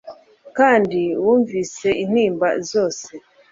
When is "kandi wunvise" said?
0.57-1.89